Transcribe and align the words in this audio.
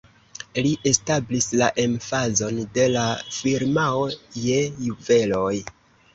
Li 0.67 0.69
establis 0.91 1.47
la 1.61 1.67
emfazon 1.83 2.57
de 2.79 2.87
la 2.95 3.05
firmao 3.37 4.09
je 4.49 4.59
juveloj. 4.89 5.55